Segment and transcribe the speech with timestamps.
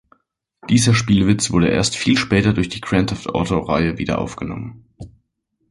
[0.67, 4.83] Dieser Spielwitz wurde erst viel später durch die Grand-Theft-Auto-Reihe wieder aufgenommen.